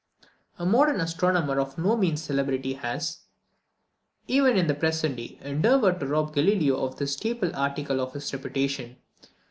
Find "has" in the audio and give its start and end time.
2.73-3.19